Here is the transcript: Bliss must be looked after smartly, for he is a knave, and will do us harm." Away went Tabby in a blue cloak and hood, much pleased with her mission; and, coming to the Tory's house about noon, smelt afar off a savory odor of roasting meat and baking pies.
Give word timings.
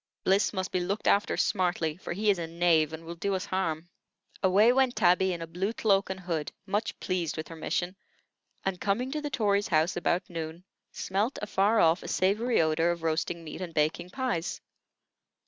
Bliss 0.23 0.51
must 0.51 0.71
be 0.71 0.79
looked 0.79 1.05
after 1.07 1.37
smartly, 1.37 1.95
for 1.95 2.13
he 2.13 2.31
is 2.31 2.39
a 2.39 2.47
knave, 2.47 2.91
and 2.91 3.05
will 3.05 3.13
do 3.13 3.35
us 3.35 3.45
harm." 3.45 3.87
Away 4.41 4.73
went 4.73 4.95
Tabby 4.95 5.31
in 5.31 5.43
a 5.43 5.45
blue 5.45 5.73
cloak 5.73 6.09
and 6.09 6.21
hood, 6.21 6.51
much 6.65 6.99
pleased 6.99 7.37
with 7.37 7.49
her 7.49 7.55
mission; 7.55 7.95
and, 8.65 8.81
coming 8.81 9.11
to 9.11 9.21
the 9.21 9.29
Tory's 9.29 9.67
house 9.67 9.95
about 9.95 10.27
noon, 10.27 10.63
smelt 10.91 11.37
afar 11.39 11.79
off 11.79 12.01
a 12.01 12.07
savory 12.07 12.59
odor 12.59 12.89
of 12.89 13.03
roasting 13.03 13.43
meat 13.43 13.61
and 13.61 13.75
baking 13.75 14.09
pies. 14.09 14.59